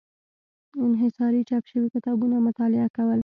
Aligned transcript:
انحصاري 0.87 1.41
چاپ 1.49 1.63
شوي 1.71 1.87
کتابونه 1.95 2.35
مطالعه 2.47 2.87
کول. 2.95 3.19